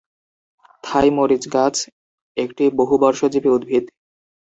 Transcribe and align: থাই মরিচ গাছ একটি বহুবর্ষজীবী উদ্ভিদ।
থাই 0.83 1.07
মরিচ 1.09 1.43
গাছ 1.53 1.75
একটি 2.37 2.63
বহুবর্ষজীবী 2.79 3.49
উদ্ভিদ। 3.49 3.85